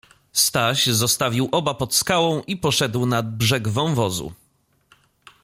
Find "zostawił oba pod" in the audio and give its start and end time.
0.87-1.95